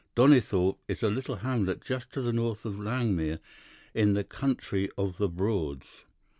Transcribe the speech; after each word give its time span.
Donnithorpe 0.15 0.79
is 0.87 1.03
a 1.03 1.11
little 1.11 1.35
hamlet 1.35 1.81
just 1.85 2.11
to 2.13 2.23
the 2.23 2.33
north 2.33 2.65
of 2.65 2.73
Langmere, 2.79 3.37
in 3.93 4.13
the 4.13 4.23
country 4.23 4.89
of 4.97 5.19
the 5.19 5.29
Broads. 5.29 6.05